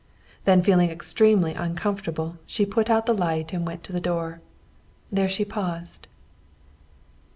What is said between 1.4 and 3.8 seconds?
uncomfortable she put out the light and